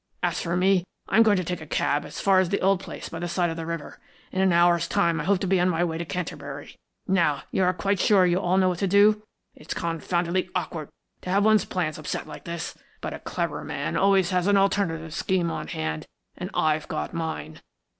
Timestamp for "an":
4.41-4.51, 14.47-14.57